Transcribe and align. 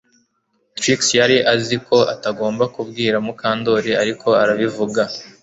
Trix 0.77 1.01
yari 1.19 1.37
azi 1.53 1.75
ko 1.87 1.97
atagomba 2.13 2.63
kubwira 2.75 3.15
Mukandoli 3.25 3.91
ariko 4.03 4.27
arabivuga 4.41 5.01